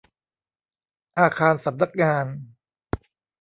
[1.19, 2.25] อาคารสำนักงาน